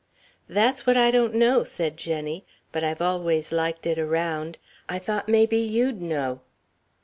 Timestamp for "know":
1.35-1.61, 6.01-6.39